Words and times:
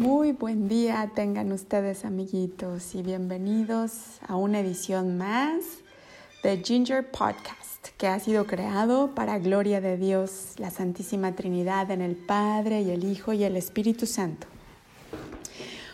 Muy 0.00 0.32
buen 0.32 0.66
día 0.66 1.12
tengan 1.14 1.52
ustedes 1.52 2.06
amiguitos 2.06 2.94
y 2.94 3.02
bienvenidos 3.02 4.18
a 4.26 4.34
una 4.34 4.60
edición 4.60 5.18
más 5.18 5.62
de 6.42 6.56
Ginger 6.64 7.10
Podcast 7.10 7.88
que 7.98 8.06
ha 8.06 8.18
sido 8.18 8.46
creado 8.46 9.14
para 9.14 9.38
gloria 9.38 9.82
de 9.82 9.98
Dios, 9.98 10.54
la 10.56 10.70
Santísima 10.70 11.32
Trinidad 11.34 11.90
en 11.90 12.00
el 12.00 12.16
Padre 12.16 12.80
y 12.80 12.88
el 12.92 13.04
Hijo 13.04 13.34
y 13.34 13.44
el 13.44 13.58
Espíritu 13.58 14.06
Santo. 14.06 14.46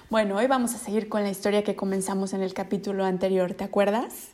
Bueno, 0.09 0.37
hoy 0.37 0.47
vamos 0.47 0.73
a 0.77 0.79
seguir 0.79 1.09
con 1.09 1.25
la 1.25 1.31
historia 1.31 1.65
que 1.65 1.75
comenzamos 1.75 2.33
en 2.33 2.43
el 2.43 2.55
capítulo 2.55 3.05
anterior, 3.05 3.55
¿te 3.55 3.65
acuerdas? 3.65 4.29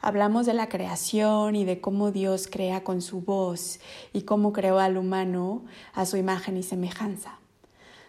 Hablamos 0.00 0.44
de 0.44 0.54
la 0.54 0.68
creación 0.68 1.54
y 1.54 1.64
de 1.64 1.80
cómo 1.80 2.10
Dios 2.10 2.48
crea 2.50 2.82
con 2.82 3.00
su 3.00 3.20
voz 3.20 3.78
y 4.12 4.22
cómo 4.22 4.52
creó 4.52 4.80
al 4.80 4.96
humano 4.96 5.62
a 5.92 6.04
su 6.04 6.16
imagen 6.16 6.56
y 6.56 6.64
semejanza. 6.64 7.38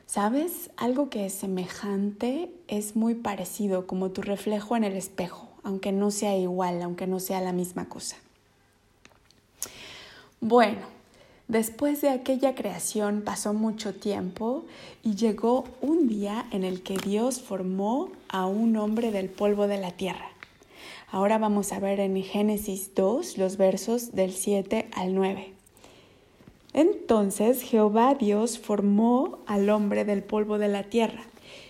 ¿Sabes? 0.06 0.70
Algo 0.78 1.10
que 1.10 1.26
es 1.26 1.34
semejante 1.34 2.52
es 2.68 2.96
muy 2.96 3.16
parecido 3.16 3.88
como 3.88 4.12
tu 4.12 4.22
reflejo 4.22 4.78
en 4.78 4.84
el 4.84 4.94
espejo, 4.94 5.50
aunque 5.64 5.92
no 5.92 6.12
sea 6.12 6.38
igual, 6.38 6.82
aunque 6.82 7.08
no 7.08 7.20
sea 7.20 7.42
la 7.42 7.54
misma 7.54 7.90
cosa. 7.90 8.16
Bueno, 10.42 10.82
después 11.48 12.02
de 12.02 12.10
aquella 12.10 12.54
creación 12.54 13.24
pasó 13.26 13.54
mucho 13.54 13.96
tiempo 13.96 14.64
y 15.02 15.16
llegó 15.16 15.66
un 15.82 16.08
día 16.08 16.46
en 16.52 16.64
el 16.64 16.84
que 16.84 16.98
Dios 16.98 17.42
formó 17.42 18.12
a 18.30 18.46
un 18.46 18.78
hombre 18.78 19.12
del 19.12 19.30
polvo 19.30 19.68
de 19.68 19.80
la 19.80 19.92
tierra. 19.92 20.30
Ahora 21.10 21.40
vamos 21.40 21.72
a 21.72 21.80
ver 21.80 22.00
en 22.00 22.22
Génesis 22.24 22.94
2 22.94 23.40
los 23.40 23.58
versos 23.58 24.14
del 24.14 24.34
7 24.34 24.90
al 24.94 25.16
9. 25.16 25.55
Entonces 26.76 27.62
Jehová 27.62 28.16
Dios 28.16 28.60
formó 28.60 29.40
al 29.46 29.70
hombre 29.70 30.04
del 30.04 30.26
polvo 30.26 30.58
de 30.58 30.68
la 30.68 30.84
tierra 30.84 31.24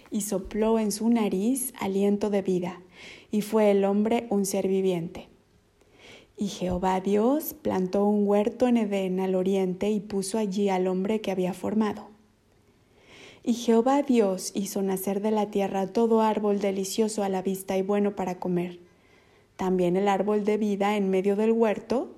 y 0.09 0.21
sopló 0.21 0.79
en 0.79 0.91
su 0.91 1.07
nariz 1.09 1.75
aliento 1.79 2.31
de 2.31 2.41
vida, 2.41 2.81
y 3.29 3.43
fue 3.43 3.70
el 3.70 3.85
hombre 3.85 4.25
un 4.31 4.47
ser 4.47 4.67
viviente. 4.67 5.27
Y 6.35 6.47
Jehová 6.47 7.01
Dios 7.01 7.53
plantó 7.53 8.03
un 8.03 8.27
huerto 8.27 8.67
en 8.67 8.77
Edén 8.77 9.20
al 9.20 9.35
oriente 9.35 9.91
y 9.91 9.99
puso 9.99 10.39
allí 10.39 10.70
al 10.70 10.87
hombre 10.87 11.21
que 11.21 11.29
había 11.29 11.53
formado. 11.53 12.07
Y 13.43 13.53
Jehová 13.53 14.01
Dios 14.01 14.53
hizo 14.55 14.81
nacer 14.81 15.21
de 15.21 15.29
la 15.29 15.51
tierra 15.51 15.85
todo 15.85 16.21
árbol 16.21 16.59
delicioso 16.59 17.21
a 17.21 17.29
la 17.29 17.43
vista 17.43 17.77
y 17.77 17.84
bueno 17.84 18.15
para 18.15 18.40
comer, 18.40 18.79
también 19.55 19.97
el 19.97 20.07
árbol 20.07 20.45
de 20.45 20.57
vida 20.57 20.97
en 20.97 21.12
medio 21.12 21.35
del 21.35 21.51
huerto, 21.51 22.15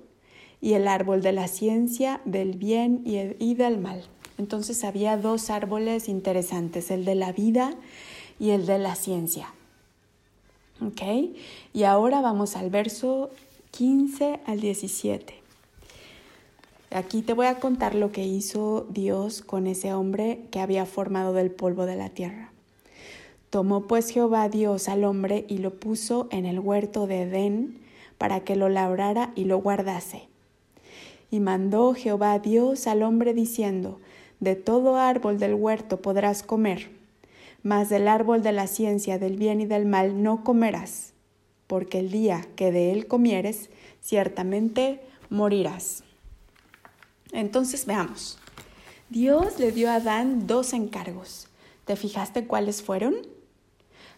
y 0.60 0.74
el 0.74 0.88
árbol 0.88 1.22
de 1.22 1.32
la 1.32 1.48
ciencia, 1.48 2.20
del 2.24 2.56
bien 2.56 3.02
y, 3.04 3.54
del 3.54 3.78
mal. 3.78 4.02
Entonces 4.38 4.84
había 4.84 5.16
dos 5.16 5.50
árboles 5.50 6.08
interesantes, 6.08 6.90
el 6.90 7.04
de 7.04 7.14
la 7.14 7.32
vida 7.32 7.74
y 8.38 8.50
el 8.50 8.66
de 8.66 8.78
la 8.78 8.94
ciencia. 8.94 9.52
¿Ok? 10.80 11.02
Y 11.72 11.82
ahora 11.84 12.20
vamos 12.20 12.56
al 12.56 12.70
verso 12.70 13.30
15 13.72 14.40
al 14.46 14.60
17. 14.60 15.34
Aquí 16.90 17.22
te 17.22 17.34
voy 17.34 17.46
a 17.46 17.58
contar 17.60 17.94
lo 17.94 18.12
que 18.12 18.24
hizo 18.24 18.86
Dios 18.88 19.42
con 19.42 19.66
ese 19.66 19.92
hombre 19.92 20.40
que 20.50 20.60
había 20.60 20.86
formado 20.86 21.34
del 21.34 21.50
polvo 21.50 21.84
de 21.84 21.96
la 21.96 22.08
tierra. 22.08 22.50
Tomó 23.50 23.86
pues 23.86 24.10
Jehová 24.10 24.48
Dios 24.48 24.88
al 24.88 25.04
hombre 25.04 25.44
y 25.48 25.58
lo 25.58 25.74
puso 25.74 26.28
en 26.30 26.46
el 26.46 26.60
huerto 26.60 27.06
de 27.06 27.22
Edén 27.22 27.78
para 28.16 28.40
que 28.40 28.56
lo 28.56 28.68
labrara 28.68 29.32
y 29.34 29.44
lo 29.44 29.58
guardase. 29.58 30.28
Y 31.30 31.40
mandó 31.40 31.94
Jehová 31.94 32.38
Dios 32.38 32.86
al 32.86 33.02
hombre 33.02 33.34
diciendo, 33.34 34.00
De 34.40 34.56
todo 34.56 34.96
árbol 34.96 35.38
del 35.38 35.54
huerto 35.54 36.00
podrás 36.00 36.42
comer, 36.42 36.90
mas 37.62 37.88
del 37.88 38.08
árbol 38.08 38.42
de 38.42 38.52
la 38.52 38.66
ciencia 38.66 39.18
del 39.18 39.36
bien 39.36 39.60
y 39.60 39.66
del 39.66 39.86
mal 39.86 40.22
no 40.22 40.44
comerás, 40.44 41.12
porque 41.66 41.98
el 41.98 42.10
día 42.10 42.46
que 42.56 42.72
de 42.72 42.92
él 42.92 43.06
comieres, 43.06 43.70
ciertamente 44.00 45.00
morirás. 45.28 46.02
Entonces 47.32 47.84
veamos. 47.84 48.38
Dios 49.10 49.58
le 49.58 49.72
dio 49.72 49.90
a 49.90 49.96
Adán 49.96 50.46
dos 50.46 50.72
encargos. 50.72 51.48
¿Te 51.84 51.96
fijaste 51.96 52.46
cuáles 52.46 52.82
fueron? 52.82 53.16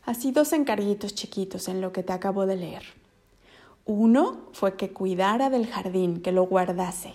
Así 0.04 0.32
dos 0.32 0.52
encarguitos 0.52 1.14
chiquitos 1.14 1.68
en 1.68 1.80
lo 1.80 1.92
que 1.92 2.02
te 2.02 2.12
acabo 2.12 2.46
de 2.46 2.56
leer. 2.56 2.99
Uno 3.84 4.38
fue 4.52 4.76
que 4.76 4.92
cuidara 4.92 5.50
del 5.50 5.66
jardín, 5.66 6.22
que 6.22 6.32
lo 6.32 6.44
guardase. 6.44 7.14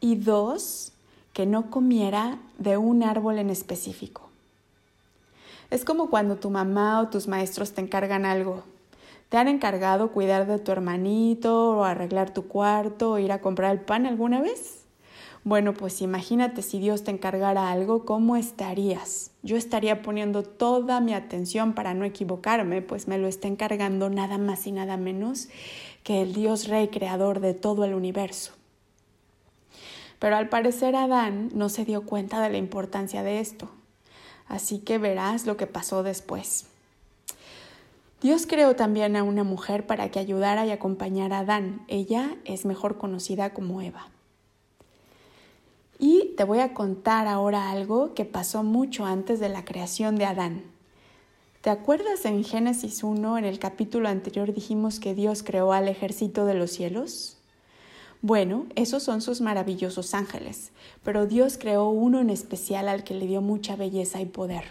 Y 0.00 0.16
dos, 0.16 0.92
que 1.32 1.46
no 1.46 1.70
comiera 1.70 2.38
de 2.58 2.76
un 2.76 3.02
árbol 3.02 3.38
en 3.38 3.50
específico. 3.50 4.28
Es 5.70 5.84
como 5.84 6.10
cuando 6.10 6.36
tu 6.36 6.50
mamá 6.50 7.00
o 7.00 7.08
tus 7.08 7.28
maestros 7.28 7.72
te 7.72 7.80
encargan 7.80 8.26
algo. 8.26 8.64
¿Te 9.28 9.36
han 9.36 9.46
encargado 9.46 10.10
cuidar 10.10 10.46
de 10.48 10.58
tu 10.58 10.72
hermanito 10.72 11.78
o 11.78 11.84
arreglar 11.84 12.34
tu 12.34 12.48
cuarto 12.48 13.12
o 13.12 13.18
ir 13.18 13.30
a 13.30 13.40
comprar 13.40 13.70
el 13.70 13.80
pan 13.80 14.04
alguna 14.06 14.40
vez? 14.40 14.79
Bueno, 15.42 15.72
pues 15.72 16.02
imagínate 16.02 16.60
si 16.60 16.78
Dios 16.78 17.02
te 17.02 17.10
encargara 17.10 17.70
algo, 17.70 18.04
¿cómo 18.04 18.36
estarías? 18.36 19.30
Yo 19.42 19.56
estaría 19.56 20.02
poniendo 20.02 20.42
toda 20.42 21.00
mi 21.00 21.14
atención 21.14 21.72
para 21.72 21.94
no 21.94 22.04
equivocarme, 22.04 22.82
pues 22.82 23.08
me 23.08 23.16
lo 23.16 23.26
está 23.26 23.48
encargando 23.48 24.10
nada 24.10 24.36
más 24.36 24.66
y 24.66 24.72
nada 24.72 24.98
menos 24.98 25.48
que 26.02 26.20
el 26.20 26.34
Dios 26.34 26.68
Rey 26.68 26.88
Creador 26.88 27.40
de 27.40 27.54
todo 27.54 27.84
el 27.86 27.94
universo. 27.94 28.52
Pero 30.18 30.36
al 30.36 30.50
parecer 30.50 30.94
Adán 30.94 31.48
no 31.54 31.70
se 31.70 31.86
dio 31.86 32.04
cuenta 32.04 32.42
de 32.42 32.50
la 32.50 32.58
importancia 32.58 33.22
de 33.22 33.40
esto, 33.40 33.70
así 34.46 34.80
que 34.80 34.98
verás 34.98 35.46
lo 35.46 35.56
que 35.56 35.66
pasó 35.66 36.02
después. 36.02 36.66
Dios 38.20 38.46
creó 38.46 38.76
también 38.76 39.16
a 39.16 39.22
una 39.22 39.44
mujer 39.44 39.86
para 39.86 40.10
que 40.10 40.18
ayudara 40.18 40.66
y 40.66 40.70
acompañara 40.70 41.38
a 41.38 41.40
Adán. 41.40 41.80
Ella 41.88 42.36
es 42.44 42.66
mejor 42.66 42.98
conocida 42.98 43.54
como 43.54 43.80
Eva. 43.80 44.10
Te 46.40 46.46
voy 46.46 46.60
a 46.60 46.72
contar 46.72 47.26
ahora 47.26 47.70
algo 47.70 48.14
que 48.14 48.24
pasó 48.24 48.62
mucho 48.62 49.04
antes 49.04 49.40
de 49.40 49.50
la 49.50 49.66
creación 49.66 50.16
de 50.16 50.24
Adán. 50.24 50.62
¿Te 51.60 51.68
acuerdas 51.68 52.24
en 52.24 52.44
Génesis 52.44 53.04
1, 53.04 53.36
en 53.36 53.44
el 53.44 53.58
capítulo 53.58 54.08
anterior 54.08 54.54
dijimos 54.54 55.00
que 55.00 55.14
Dios 55.14 55.42
creó 55.42 55.74
al 55.74 55.86
ejército 55.86 56.46
de 56.46 56.54
los 56.54 56.70
cielos? 56.70 57.36
Bueno, 58.22 58.64
esos 58.74 59.02
son 59.02 59.20
sus 59.20 59.42
maravillosos 59.42 60.14
ángeles, 60.14 60.72
pero 61.04 61.26
Dios 61.26 61.58
creó 61.58 61.90
uno 61.90 62.20
en 62.20 62.30
especial 62.30 62.88
al 62.88 63.04
que 63.04 63.12
le 63.12 63.26
dio 63.26 63.42
mucha 63.42 63.76
belleza 63.76 64.22
y 64.22 64.24
poder. 64.24 64.64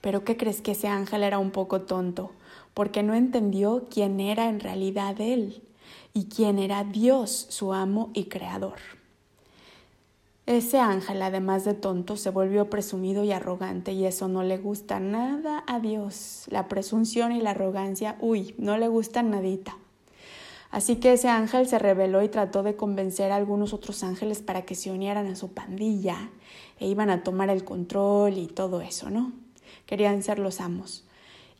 Pero 0.00 0.24
¿qué 0.24 0.36
crees 0.36 0.60
que 0.60 0.72
ese 0.72 0.88
ángel 0.88 1.22
era 1.22 1.38
un 1.38 1.52
poco 1.52 1.82
tonto? 1.82 2.32
Porque 2.74 3.04
no 3.04 3.14
entendió 3.14 3.86
quién 3.88 4.18
era 4.18 4.48
en 4.48 4.58
realidad 4.58 5.20
él 5.20 5.62
y 6.12 6.24
quién 6.24 6.58
era 6.58 6.82
Dios, 6.82 7.46
su 7.50 7.72
amo 7.72 8.10
y 8.12 8.24
creador. 8.24 8.99
Ese 10.50 10.80
ángel, 10.80 11.22
además 11.22 11.64
de 11.64 11.74
tonto, 11.74 12.16
se 12.16 12.30
volvió 12.30 12.68
presumido 12.68 13.22
y 13.22 13.30
arrogante 13.30 13.92
y 13.92 14.04
eso 14.04 14.26
no 14.26 14.42
le 14.42 14.58
gusta 14.58 14.98
nada 14.98 15.62
a 15.68 15.78
Dios. 15.78 16.46
La 16.48 16.66
presunción 16.66 17.30
y 17.30 17.40
la 17.40 17.50
arrogancia, 17.52 18.16
uy, 18.20 18.56
no 18.58 18.76
le 18.76 18.88
gustan 18.88 19.30
nadita. 19.30 19.78
Así 20.72 20.96
que 20.96 21.12
ese 21.12 21.28
ángel 21.28 21.68
se 21.68 21.78
rebeló 21.78 22.20
y 22.24 22.28
trató 22.28 22.64
de 22.64 22.74
convencer 22.74 23.30
a 23.30 23.36
algunos 23.36 23.72
otros 23.72 24.02
ángeles 24.02 24.42
para 24.42 24.62
que 24.62 24.74
se 24.74 24.90
unieran 24.90 25.28
a 25.28 25.36
su 25.36 25.52
pandilla 25.52 26.30
e 26.80 26.88
iban 26.88 27.10
a 27.10 27.22
tomar 27.22 27.48
el 27.48 27.62
control 27.62 28.36
y 28.36 28.48
todo 28.48 28.80
eso, 28.80 29.08
¿no? 29.08 29.30
Querían 29.86 30.20
ser 30.24 30.40
los 30.40 30.60
amos. 30.60 31.04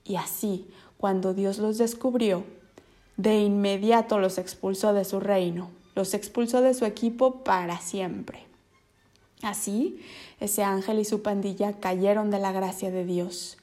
Y 0.03 0.17
así, 0.17 0.67
cuando 0.97 1.33
Dios 1.33 1.59
los 1.59 1.78
descubrió, 1.78 2.43
de 3.17 3.39
inmediato 3.39 4.19
los 4.19 4.37
expulsó 4.37 4.93
de 4.95 5.05
su 5.05 5.21
reino, 5.21 5.71
los 5.95 6.12
expulsó 6.12 6.61
de 6.61 6.75
su 6.75 6.87
equipo 6.87 7.45
para 7.45 7.78
siempre. 7.78 8.50
Así, 9.43 10.01
ese 10.39 10.62
ángel 10.62 10.99
y 10.99 11.05
su 11.05 11.23
pandilla 11.23 11.72
cayeron 11.72 12.31
de 12.31 12.39
la 12.39 12.53
gracia 12.53 12.91
de 12.91 13.04
Dios. 13.04 13.57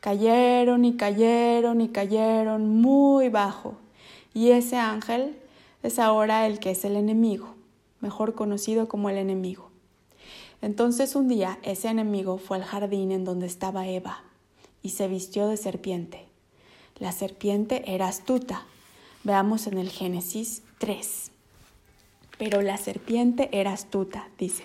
Cayeron 0.00 0.84
y 0.84 0.96
cayeron 0.96 1.80
y 1.80 1.88
cayeron 1.88 2.68
muy 2.68 3.28
bajo. 3.28 3.76
Y 4.34 4.50
ese 4.50 4.76
ángel 4.76 5.38
es 5.82 5.98
ahora 5.98 6.46
el 6.46 6.58
que 6.58 6.72
es 6.72 6.84
el 6.84 6.96
enemigo, 6.96 7.54
mejor 8.00 8.34
conocido 8.34 8.88
como 8.88 9.08
el 9.08 9.16
enemigo. 9.16 9.70
Entonces 10.60 11.16
un 11.16 11.28
día 11.28 11.58
ese 11.62 11.88
enemigo 11.88 12.38
fue 12.38 12.58
al 12.58 12.64
jardín 12.64 13.10
en 13.10 13.24
donde 13.24 13.46
estaba 13.46 13.88
Eva 13.88 14.22
y 14.82 14.90
se 14.90 15.08
vistió 15.08 15.48
de 15.48 15.56
serpiente. 15.56 16.26
La 16.98 17.12
serpiente 17.12 17.82
era 17.86 18.08
astuta. 18.08 18.64
Veamos 19.24 19.66
en 19.66 19.78
el 19.78 19.88
Génesis 19.88 20.62
3. 20.78 21.30
Pero 22.38 22.60
la 22.60 22.76
serpiente 22.76 23.48
era 23.52 23.72
astuta, 23.72 24.28
dice 24.38 24.64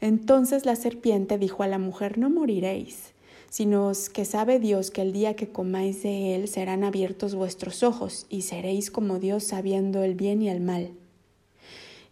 Entonces 0.00 0.66
la 0.66 0.76
serpiente 0.76 1.38
dijo 1.38 1.62
a 1.62 1.68
la 1.68 1.78
mujer, 1.78 2.18
no 2.18 2.30
moriréis, 2.30 3.14
sino 3.48 3.92
que 4.12 4.24
sabe 4.24 4.58
Dios 4.58 4.90
que 4.90 5.02
el 5.02 5.12
día 5.12 5.34
que 5.34 5.48
comáis 5.48 6.02
de 6.02 6.34
él 6.34 6.48
serán 6.48 6.84
abiertos 6.84 7.34
vuestros 7.34 7.82
ojos 7.82 8.26
y 8.28 8.42
seréis 8.42 8.90
como 8.90 9.18
Dios 9.18 9.44
sabiendo 9.44 10.02
el 10.02 10.14
bien 10.14 10.42
y 10.42 10.50
el 10.50 10.60
mal. 10.60 10.90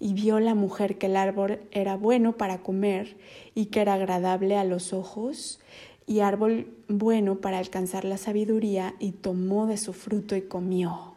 Y 0.00 0.14
vio 0.14 0.40
la 0.40 0.54
mujer 0.54 0.98
que 0.98 1.06
el 1.06 1.16
árbol 1.16 1.60
era 1.70 1.96
bueno 1.96 2.36
para 2.36 2.58
comer 2.62 3.16
y 3.54 3.66
que 3.66 3.80
era 3.80 3.94
agradable 3.94 4.56
a 4.56 4.64
los 4.64 4.92
ojos 4.92 5.60
y 6.06 6.20
árbol 6.20 6.66
bueno 6.88 7.36
para 7.36 7.58
alcanzar 7.58 8.04
la 8.04 8.18
sabiduría, 8.18 8.94
y 8.98 9.12
tomó 9.12 9.66
de 9.66 9.76
su 9.76 9.92
fruto 9.92 10.36
y 10.36 10.42
comió. 10.42 11.14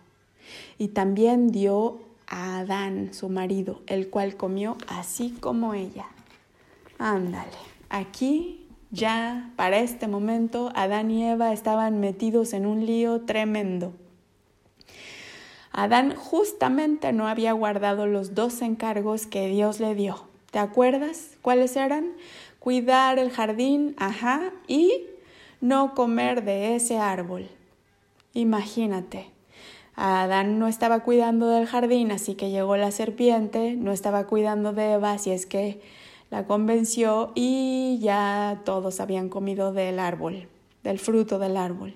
Y 0.78 0.90
también 0.90 1.52
dio 1.52 2.00
a 2.28 2.60
Adán, 2.60 3.14
su 3.14 3.30
marido, 3.30 3.82
el 3.88 4.10
cual 4.10 4.38
comió 4.38 4.78
así 4.88 5.32
como 5.40 5.74
ella. 5.74 6.06
Ándale, 6.98 7.52
aquí 7.90 8.68
ya 8.92 9.52
para 9.56 9.80
este 9.80 10.08
momento 10.08 10.72
Adán 10.76 11.12
y 11.12 11.26
Eva 11.26 11.54
estaban 11.54 12.00
metidos 12.00 12.54
en 12.54 12.66
un 12.66 12.86
lío 12.86 13.22
tremendo. 13.22 13.94
Adán 15.72 16.16
justamente 16.16 17.14
no 17.14 17.28
había 17.28 17.54
guardado 17.54 18.08
los 18.08 18.34
dos 18.34 18.62
encargos 18.62 19.28
que 19.28 19.48
Dios 19.48 19.80
le 19.80 19.94
dio. 19.94 20.26
¿Te 20.50 20.60
acuerdas 20.60 21.38
cuáles 21.42 21.76
eran? 21.76 22.14
cuidar 22.68 23.18
el 23.18 23.30
jardín, 23.30 23.96
ajá, 23.98 24.52
y 24.68 25.06
no 25.62 25.96
comer 25.96 26.44
de 26.44 26.76
ese 26.76 26.98
árbol. 26.98 27.48
Imagínate. 28.34 29.32
Adán 29.96 30.60
no 30.60 30.68
estaba 30.68 31.00
cuidando 31.00 31.48
del 31.48 31.66
jardín, 31.66 32.12
así 32.12 32.36
que 32.36 32.52
llegó 32.52 32.76
la 32.76 32.92
serpiente, 32.92 33.78
no 33.78 33.94
estaba 33.94 34.28
cuidando 34.28 34.74
de 34.74 34.92
Eva, 34.92 35.14
así 35.14 35.32
es 35.32 35.46
que 35.46 35.80
la 36.30 36.46
convenció 36.46 37.32
y 37.36 38.00
ya 38.02 38.62
todos 38.66 39.00
habían 39.00 39.30
comido 39.30 39.74
del 39.74 40.00
árbol, 40.00 40.48
del 40.84 41.00
fruto 41.00 41.40
del 41.40 41.58
árbol. 41.58 41.96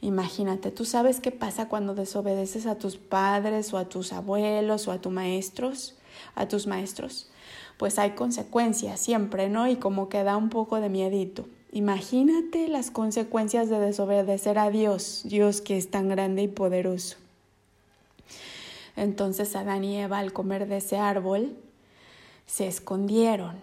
Imagínate, 0.00 0.70
¿tú 0.70 0.84
sabes 0.84 1.20
qué 1.20 1.30
pasa 1.30 1.68
cuando 1.68 1.94
desobedeces 1.94 2.66
a 2.66 2.78
tus 2.78 2.96
padres 2.96 3.72
o 3.74 3.78
a 3.78 3.88
tus 3.88 4.12
abuelos 4.12 4.88
o 4.88 4.92
a 4.92 5.00
tus 5.00 5.12
maestros? 5.12 5.96
A 6.34 6.48
tus 6.48 6.66
maestros 6.66 7.30
pues 7.80 7.98
hay 7.98 8.10
consecuencias 8.10 9.00
siempre, 9.00 9.48
¿no? 9.48 9.66
Y 9.66 9.76
como 9.76 10.10
que 10.10 10.22
da 10.22 10.36
un 10.36 10.50
poco 10.50 10.82
de 10.82 10.90
miedito. 10.90 11.46
Imagínate 11.72 12.68
las 12.68 12.90
consecuencias 12.90 13.70
de 13.70 13.78
desobedecer 13.78 14.58
a 14.58 14.68
Dios, 14.68 15.22
Dios 15.24 15.62
que 15.62 15.78
es 15.78 15.90
tan 15.90 16.10
grande 16.10 16.42
y 16.42 16.48
poderoso. 16.48 17.16
Entonces 18.96 19.56
Adán 19.56 19.82
y 19.84 19.96
Eva 19.96 20.18
al 20.18 20.34
comer 20.34 20.68
de 20.68 20.76
ese 20.76 20.98
árbol 20.98 21.56
se 22.50 22.66
escondieron 22.66 23.54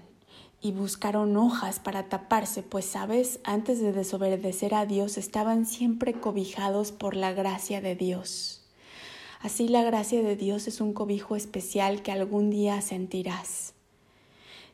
y 0.61 0.71
buscaron 0.71 1.35
hojas 1.35 1.79
para 1.79 2.07
taparse, 2.07 2.63
pues 2.63 2.85
sabes, 2.85 3.41
antes 3.43 3.81
de 3.81 3.91
desobedecer 3.91 4.73
a 4.73 4.85
Dios 4.85 5.17
estaban 5.17 5.65
siempre 5.65 6.13
cobijados 6.13 6.93
por 6.93 7.13
la 7.13 7.33
gracia 7.33 7.81
de 7.81 7.95
Dios. 7.95 8.63
Así 9.41 9.67
la 9.67 9.83
gracia 9.83 10.23
de 10.23 10.37
Dios 10.37 10.69
es 10.69 10.79
un 10.79 10.93
cobijo 10.93 11.35
especial 11.35 12.01
que 12.01 12.13
algún 12.13 12.49
día 12.49 12.79
sentirás 12.81 13.73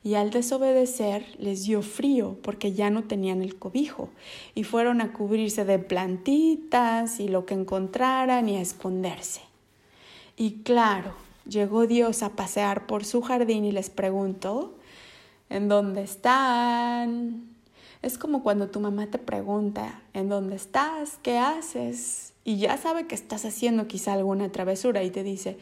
y 0.04 0.14
al 0.14 0.30
desobedecer 0.30 1.26
les 1.40 1.64
dio 1.64 1.82
frío 1.82 2.38
porque 2.44 2.74
ya 2.74 2.92
no 2.92 3.06
tenían 3.06 3.42
el 3.42 3.56
cobijo 3.56 4.10
y 4.54 4.64
fueron 4.64 5.02
a 5.02 5.12
cubrirse 5.12 5.66
de 5.66 5.80
plantitas 5.80 7.20
y 7.20 7.30
lo 7.30 7.48
que 7.48 7.56
encontraran 7.56 8.48
y 8.48 8.58
a 8.58 8.62
esconderse. 8.62 9.42
Y 10.38 10.62
claro, 10.64 11.16
llegó 11.48 11.88
Dios 11.88 12.24
a 12.24 12.30
pasear 12.30 12.88
por 12.88 13.06
su 13.06 13.22
jardín 13.22 13.66
y 13.66 13.72
les 13.72 13.90
preguntó, 13.90 14.76
¿en 15.50 15.70
dónde 15.70 16.04
están? 16.04 17.50
Es 18.02 18.18
como 18.18 18.44
cuando 18.44 18.70
tu 18.70 18.80
mamá 18.80 19.08
te 19.08 19.18
pregunta, 19.18 20.02
¿en 20.14 20.30
dónde 20.30 20.56
estás? 20.56 21.18
¿Qué 21.22 21.38
haces? 21.38 22.34
Y 22.44 22.58
ya 22.58 22.78
sabe 22.78 23.08
que 23.08 23.16
estás 23.16 23.46
haciendo 23.46 23.88
quizá 23.88 24.14
alguna 24.14 24.52
travesura 24.52 25.04
y 25.04 25.12
te 25.12 25.24
dice, 25.24 25.58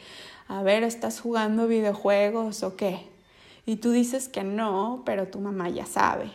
a 0.47 0.63
ver, 0.63 0.83
¿estás 0.83 1.19
jugando 1.19 1.67
videojuegos 1.67 2.63
o 2.63 2.75
qué? 2.75 3.11
y 3.65 3.77
tú 3.77 3.91
dices 3.91 4.27
que 4.27 4.43
no, 4.43 5.03
pero 5.05 5.27
tu 5.27 5.39
mamá 5.39 5.69
ya 5.69 5.85
sabe. 5.85 6.31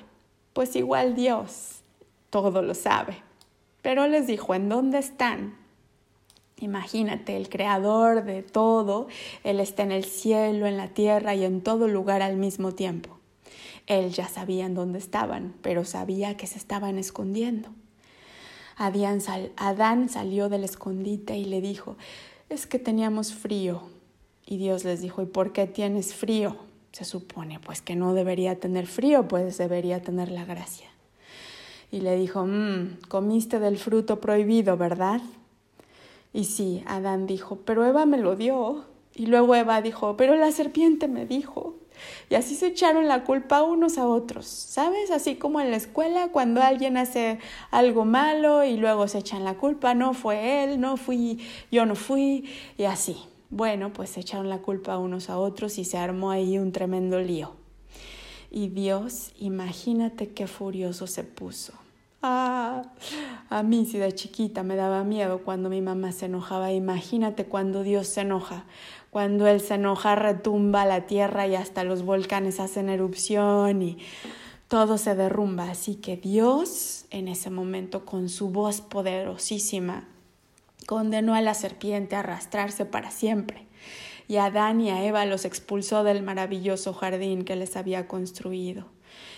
Pues 0.52 0.76
igual 0.76 1.14
Dios 1.14 1.80
todo 2.30 2.62
lo 2.62 2.74
sabe. 2.74 3.22
Pero 3.82 4.06
les 4.06 4.26
dijo, 4.26 4.54
¿en 4.54 4.68
dónde 4.68 4.98
están? 4.98 5.54
Imagínate, 6.58 7.36
el 7.36 7.48
creador 7.48 8.24
de 8.24 8.42
todo, 8.42 9.08
Él 9.44 9.60
está 9.60 9.82
en 9.82 9.92
el 9.92 10.04
cielo, 10.04 10.66
en 10.66 10.76
la 10.76 10.88
tierra 10.88 11.34
y 11.34 11.44
en 11.44 11.60
todo 11.60 11.88
lugar 11.88 12.22
al 12.22 12.36
mismo 12.36 12.72
tiempo. 12.72 13.18
Él 13.86 14.10
ya 14.10 14.28
sabía 14.28 14.66
en 14.66 14.74
dónde 14.74 14.98
estaban, 14.98 15.54
pero 15.62 15.84
sabía 15.84 16.36
que 16.36 16.46
se 16.46 16.58
estaban 16.58 16.98
escondiendo. 16.98 17.68
Adán 18.76 20.08
salió 20.08 20.48
del 20.48 20.64
escondite 20.64 21.36
y 21.36 21.44
le 21.44 21.60
dijo, 21.60 21.96
es 22.48 22.66
que 22.66 22.78
teníamos 22.78 23.32
frío. 23.32 23.82
Y 24.46 24.56
Dios 24.56 24.84
les 24.84 25.00
dijo, 25.00 25.22
¿y 25.22 25.26
por 25.26 25.52
qué 25.52 25.66
tienes 25.66 26.14
frío? 26.14 26.56
se 26.96 27.04
supone 27.04 27.60
pues 27.60 27.82
que 27.82 27.94
no 27.94 28.14
debería 28.14 28.58
tener 28.58 28.86
frío, 28.86 29.28
pues 29.28 29.58
debería 29.58 30.00
tener 30.00 30.30
la 30.30 30.46
gracia. 30.46 30.88
Y 31.92 32.00
le 32.00 32.16
dijo, 32.16 32.46
mmm, 32.46 32.96
comiste 33.08 33.60
del 33.60 33.76
fruto 33.76 34.18
prohibido, 34.18 34.78
¿verdad? 34.78 35.20
Y 36.36 36.44
sí, 36.44 36.82
Adán 36.84 37.26
dijo, 37.26 37.60
pero 37.64 37.86
Eva 37.86 38.04
me 38.04 38.18
lo 38.18 38.36
dio. 38.36 38.84
Y 39.14 39.24
luego 39.24 39.54
Eva 39.54 39.80
dijo, 39.80 40.18
pero 40.18 40.36
la 40.36 40.52
serpiente 40.52 41.08
me 41.08 41.24
dijo. 41.24 41.76
Y 42.28 42.34
así 42.34 42.54
se 42.56 42.66
echaron 42.66 43.08
la 43.08 43.24
culpa 43.24 43.62
unos 43.62 43.96
a 43.96 44.06
otros, 44.06 44.44
¿sabes? 44.44 45.10
Así 45.10 45.36
como 45.36 45.62
en 45.62 45.70
la 45.70 45.78
escuela, 45.78 46.28
cuando 46.28 46.60
alguien 46.60 46.98
hace 46.98 47.38
algo 47.70 48.04
malo 48.04 48.64
y 48.64 48.76
luego 48.76 49.08
se 49.08 49.16
echan 49.16 49.44
la 49.44 49.54
culpa, 49.54 49.94
no 49.94 50.12
fue 50.12 50.62
él, 50.62 50.78
no 50.78 50.98
fui, 50.98 51.40
yo 51.72 51.86
no 51.86 51.94
fui, 51.94 52.44
y 52.76 52.84
así. 52.84 53.16
Bueno, 53.48 53.94
pues 53.94 54.10
se 54.10 54.20
echaron 54.20 54.50
la 54.50 54.58
culpa 54.58 54.98
unos 54.98 55.30
a 55.30 55.38
otros 55.38 55.78
y 55.78 55.86
se 55.86 55.96
armó 55.96 56.32
ahí 56.32 56.58
un 56.58 56.70
tremendo 56.70 57.18
lío. 57.18 57.52
Y 58.50 58.68
Dios, 58.68 59.32
imagínate 59.38 60.28
qué 60.34 60.46
furioso 60.46 61.06
se 61.06 61.24
puso. 61.24 61.85
A 63.50 63.62
mí 63.62 63.86
si 63.86 63.98
de 63.98 64.12
chiquita 64.12 64.62
me 64.62 64.76
daba 64.76 65.04
miedo 65.04 65.42
cuando 65.42 65.68
mi 65.68 65.80
mamá 65.80 66.12
se 66.12 66.26
enojaba. 66.26 66.72
Imagínate 66.72 67.46
cuando 67.46 67.82
Dios 67.82 68.08
se 68.08 68.22
enoja. 68.22 68.64
Cuando 69.10 69.46
Él 69.46 69.60
se 69.60 69.74
enoja 69.74 70.14
retumba 70.14 70.84
la 70.84 71.06
tierra 71.06 71.46
y 71.46 71.54
hasta 71.54 71.84
los 71.84 72.02
volcanes 72.02 72.60
hacen 72.60 72.88
erupción 72.88 73.82
y 73.82 73.98
todo 74.68 74.98
se 74.98 75.14
derrumba. 75.14 75.70
Así 75.70 75.96
que 75.96 76.16
Dios 76.16 77.06
en 77.10 77.28
ese 77.28 77.50
momento 77.50 78.04
con 78.04 78.28
su 78.28 78.50
voz 78.50 78.80
poderosísima 78.80 80.08
condenó 80.86 81.34
a 81.34 81.40
la 81.40 81.54
serpiente 81.54 82.16
a 82.16 82.20
arrastrarse 82.20 82.86
para 82.86 83.10
siempre, 83.10 83.66
y 84.28 84.36
a 84.36 84.46
Adán 84.46 84.80
y 84.80 84.90
a 84.90 85.04
Eva 85.04 85.26
los 85.26 85.44
expulsó 85.44 86.04
del 86.04 86.22
maravilloso 86.22 86.94
jardín 86.94 87.44
que 87.44 87.56
les 87.56 87.76
había 87.76 88.08
construido, 88.08 88.86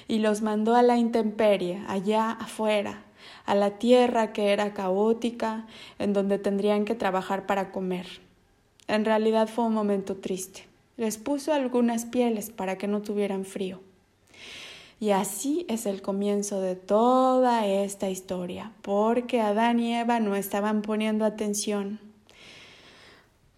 y 0.09 0.19
los 0.19 0.43
mandó 0.43 0.75
a 0.75 0.83
la 0.83 0.97
intemperie, 0.97 1.83
allá 1.87 2.31
afuera, 2.31 3.03
a 3.47 3.55
la 3.55 3.79
tierra 3.79 4.33
que 4.33 4.53
era 4.53 4.75
caótica, 4.75 5.67
en 5.99 6.13
donde 6.13 6.39
tendrían 6.39 6.85
que 6.85 6.95
trabajar 6.95 7.47
para 7.47 7.73
comer. 7.73 8.07
En 8.87 9.05
realidad 9.05 9.49
fue 9.49 9.65
un 9.65 9.75
momento 9.75 10.17
triste. 10.17 10.67
Les 10.97 11.19
puso 11.19 11.53
algunas 11.53 12.05
pieles 12.05 12.51
para 12.51 12.79
que 12.79 12.89
no 12.89 13.03
tuvieran 13.03 13.45
frío. 13.45 13.81
Y 15.01 15.11
así 15.11 15.65
es 15.69 15.87
el 15.87 16.03
comienzo 16.03 16.61
de 16.61 16.75
toda 16.75 17.67
esta 17.67 18.11
historia, 18.11 18.73
porque 18.83 19.41
Adán 19.41 19.79
y 19.79 19.95
Eva 19.95 20.19
no 20.19 20.35
estaban 20.35 20.83
poniendo 20.83 21.25
atención. 21.25 22.01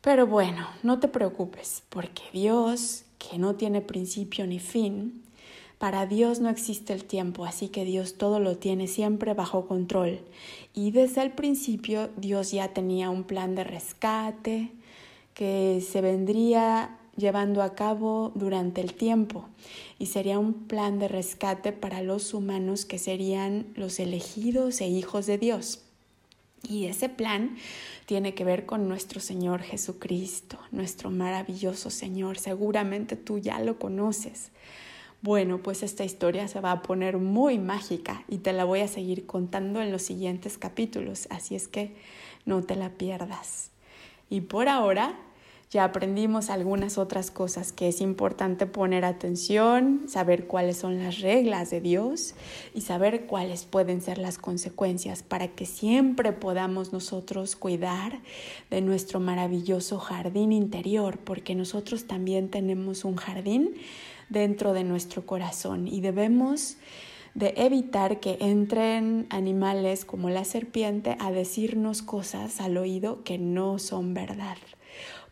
Pero 0.03 0.27
bueno, 0.27 0.67
no 0.83 1.01
te 1.01 1.09
preocupes, 1.09 1.83
porque 1.89 2.23
Dios, 2.33 3.05
que 3.19 3.39
no 3.39 3.55
tiene 3.55 3.81
principio 3.81 4.47
ni 4.47 4.59
fin, 4.59 5.23
para 5.81 6.05
Dios 6.05 6.41
no 6.41 6.51
existe 6.51 6.93
el 6.93 7.05
tiempo, 7.05 7.47
así 7.47 7.69
que 7.69 7.87
Dios 7.87 8.19
todo 8.19 8.39
lo 8.39 8.59
tiene 8.59 8.87
siempre 8.87 9.33
bajo 9.33 9.67
control. 9.67 10.21
Y 10.75 10.91
desde 10.91 11.23
el 11.23 11.33
principio 11.33 12.11
Dios 12.19 12.51
ya 12.51 12.75
tenía 12.75 13.09
un 13.09 13.25
plan 13.25 13.55
de 13.55 13.65
rescate 13.65 14.73
que 15.33 15.81
se 15.81 16.03
vendría 16.03 16.99
llevando 17.17 17.63
a 17.63 17.75
cabo 17.75 18.31
durante 18.35 18.83
el 18.83 18.93
tiempo 18.93 19.49
y 19.99 20.07
sería 20.07 20.39
un 20.39 20.53
plan 20.53 20.99
de 20.99 21.09
rescate 21.09 21.73
para 21.73 22.03
los 22.03 22.35
humanos 22.35 22.85
que 22.85 22.99
serían 22.99 23.67
los 23.75 24.01
elegidos 24.01 24.83
e 24.83 24.89
hijos 24.89 25.25
de 25.25 25.39
Dios. 25.39 25.81
Y 26.69 26.85
ese 26.85 27.09
plan 27.09 27.57
tiene 28.05 28.35
que 28.35 28.45
ver 28.45 28.67
con 28.67 28.87
nuestro 28.87 29.19
Señor 29.19 29.63
Jesucristo, 29.63 30.59
nuestro 30.73 31.11
maravilloso 31.11 31.89
Señor. 31.89 32.37
Seguramente 32.37 33.17
tú 33.17 33.39
ya 33.39 33.61
lo 33.61 33.79
conoces. 33.79 34.51
Bueno, 35.23 35.59
pues 35.59 35.83
esta 35.83 36.03
historia 36.03 36.49
se 36.49 36.61
va 36.61 36.73
a 36.73 36.83
poner 36.83 37.19
muy 37.19 37.59
mágica 37.59 38.25
y 38.27 38.39
te 38.39 38.55
la 38.55 38.65
voy 38.65 38.81
a 38.81 38.89
seguir 38.89 39.27
contando 39.27 39.83
en 39.83 39.93
los 39.93 40.01
siguientes 40.01 40.57
capítulos, 40.57 41.27
así 41.29 41.55
es 41.55 41.69
que 41.69 41.95
no 42.47 42.63
te 42.63 42.75
la 42.75 42.91
pierdas. 42.91 43.71
Y 44.31 44.41
por 44.41 44.69
ahora 44.69 45.19
ya 45.71 45.85
aprendimos 45.85 46.49
algunas 46.49 46.99
otras 46.99 47.31
cosas 47.31 47.71
que 47.71 47.87
es 47.87 48.01
importante 48.01 48.67
poner 48.67 49.05
atención, 49.05 50.05
saber 50.09 50.47
cuáles 50.47 50.79
son 50.79 50.99
las 50.99 51.21
reglas 51.21 51.71
de 51.71 51.83
Dios 51.83 52.35
y 52.75 52.81
saber 52.81 53.27
cuáles 53.27 53.67
pueden 53.67 54.01
ser 54.01 54.17
las 54.17 54.39
consecuencias 54.39 55.23
para 55.23 55.49
que 55.49 55.67
siempre 55.67 56.33
podamos 56.33 56.95
nosotros 56.95 57.57
cuidar 57.57 58.21
de 58.71 58.81
nuestro 58.81 59.21
maravilloso 59.21 59.99
jardín 59.99 60.51
interior, 60.51 61.19
porque 61.19 61.55
nosotros 61.55 62.07
también 62.07 62.49
tenemos 62.49 63.05
un 63.05 63.17
jardín 63.17 63.75
dentro 64.31 64.73
de 64.73 64.85
nuestro 64.85 65.27
corazón 65.27 65.87
y 65.87 66.01
debemos 66.01 66.77
de 67.35 67.53
evitar 67.57 68.19
que 68.21 68.39
entren 68.41 69.27
animales 69.31 70.05
como 70.05 70.31
la 70.31 70.45
serpiente 70.45 71.17
a 71.21 71.31
decirnos 71.31 72.03
cosas 72.03 72.61
al 72.61 72.77
oído 72.77 73.23
que 73.23 73.39
no 73.39 73.79
son 73.79 74.15
verdad. 74.15 74.57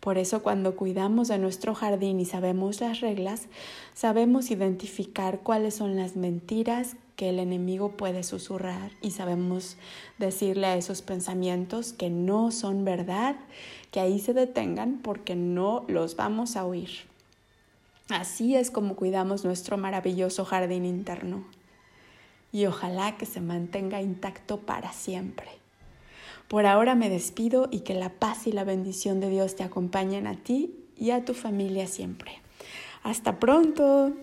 Por 0.01 0.17
eso 0.17 0.43
cuando 0.43 0.77
cuidamos 0.77 1.27
de 1.29 1.39
nuestro 1.39 1.75
jardín 1.75 2.21
y 2.21 2.25
sabemos 2.25 2.81
las 2.81 3.01
reglas, 3.01 3.49
sabemos 3.95 4.51
identificar 4.51 5.41
cuáles 5.41 5.75
son 5.75 5.97
las 5.97 6.15
mentiras 6.15 6.95
que 7.17 7.31
el 7.31 7.41
enemigo 7.41 7.97
puede 7.97 8.23
susurrar 8.23 8.93
y 9.03 9.11
sabemos 9.11 9.77
decirle 10.19 10.69
a 10.69 10.77
esos 10.77 11.03
pensamientos 11.03 11.93
que 11.93 12.11
no 12.11 12.53
son 12.53 12.85
verdad, 12.85 13.35
que 13.91 13.99
ahí 13.99 14.21
se 14.21 14.35
detengan 14.35 15.01
porque 15.03 15.35
no 15.35 15.85
los 15.89 16.15
vamos 16.15 16.55
a 16.55 16.65
oír. 16.65 16.91
Así 18.09 18.57
es 18.57 18.71
como 18.71 18.97
cuidamos 18.97 19.45
nuestro 19.45 19.77
maravilloso 19.77 20.45
jardín 20.45 20.87
interno. 20.87 21.45
Y 22.53 22.65
ojalá 22.67 23.19
que 23.19 23.27
se 23.27 23.41
mantenga 23.41 24.01
intacto 24.01 24.61
para 24.61 24.93
siempre. 24.93 25.49
Por 26.49 26.65
ahora 26.65 26.95
me 26.95 27.11
despido 27.11 27.69
y 27.71 27.81
que 27.81 27.95
la 27.95 28.09
paz 28.09 28.47
y 28.47 28.53
la 28.53 28.65
bendición 28.65 29.21
de 29.21 29.29
Dios 29.29 29.57
te 29.57 29.65
acompañen 29.65 30.27
a 30.27 30.37
ti 30.37 30.75
y 30.97 31.11
a 31.11 31.25
tu 31.25 31.35
familia 31.35 31.87
siempre. 31.87 32.41
Hasta 33.03 33.39
pronto. 33.39 34.15